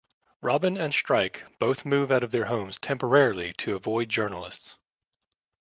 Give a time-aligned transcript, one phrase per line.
[0.41, 4.77] Robin and Strike both move out of their homes temporarily to avoid journalists.